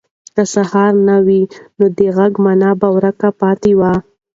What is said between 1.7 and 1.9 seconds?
نو